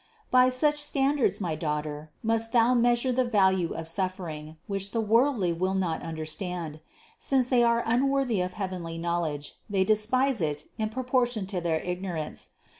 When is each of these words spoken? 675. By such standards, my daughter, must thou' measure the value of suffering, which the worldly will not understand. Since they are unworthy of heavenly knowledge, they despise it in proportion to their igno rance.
675. 0.31 0.31
By 0.31 0.49
such 0.73 0.83
standards, 0.83 1.39
my 1.39 1.53
daughter, 1.53 2.09
must 2.23 2.51
thou' 2.51 2.73
measure 2.73 3.11
the 3.11 3.23
value 3.23 3.75
of 3.75 3.87
suffering, 3.87 4.57
which 4.65 4.93
the 4.93 4.99
worldly 4.99 5.53
will 5.53 5.75
not 5.75 6.01
understand. 6.01 6.79
Since 7.19 7.45
they 7.49 7.61
are 7.61 7.83
unworthy 7.85 8.41
of 8.41 8.53
heavenly 8.53 8.97
knowledge, 8.97 9.59
they 9.69 9.83
despise 9.83 10.41
it 10.41 10.65
in 10.79 10.89
proportion 10.89 11.45
to 11.53 11.61
their 11.61 11.79
igno 11.81 12.15
rance. 12.15 12.49